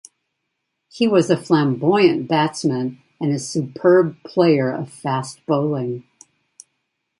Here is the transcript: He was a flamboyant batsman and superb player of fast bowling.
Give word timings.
He 0.89 1.07
was 1.07 1.29
a 1.29 1.37
flamboyant 1.37 2.27
batsman 2.27 3.03
and 3.19 3.39
superb 3.39 4.17
player 4.23 4.71
of 4.71 4.91
fast 4.91 5.45
bowling. 5.45 6.05